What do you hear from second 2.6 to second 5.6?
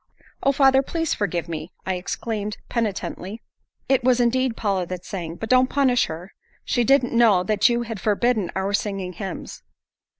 penitently. "It was indeed Paula that sang. But